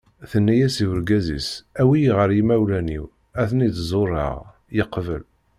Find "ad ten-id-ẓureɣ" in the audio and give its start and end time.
3.41-4.35